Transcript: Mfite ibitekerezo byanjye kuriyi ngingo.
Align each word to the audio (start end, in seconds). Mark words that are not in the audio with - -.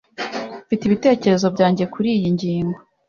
Mfite 0.65 0.83
ibitekerezo 0.85 1.47
byanjye 1.55 1.83
kuriyi 1.93 2.27
ngingo. 2.35 2.77